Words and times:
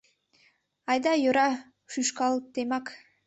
Айда, 0.89 1.13
йӧра, 1.23 1.49
шӱшкалтемак. 1.91 2.85